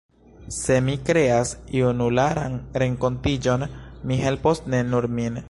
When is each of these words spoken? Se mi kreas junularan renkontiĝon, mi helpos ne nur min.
Se 0.61 0.77
mi 0.85 0.95
kreas 1.09 1.51
junularan 1.79 2.57
renkontiĝon, 2.85 3.67
mi 4.11 4.19
helpos 4.25 4.65
ne 4.73 4.83
nur 4.91 5.11
min. 5.21 5.39